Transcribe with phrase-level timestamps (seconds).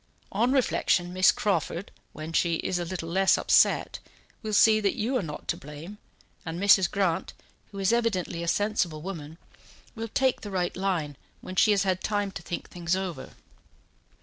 [0.31, 3.99] On reflection, Miss Crawford, when she is a little less upset,
[4.41, 5.99] will see that you are not to blame,
[6.43, 6.89] and Mrs.
[6.89, 7.33] Grant,
[7.71, 9.37] who is evidently a sensible woman,
[9.93, 13.35] will take the right line when she has had time to think things over."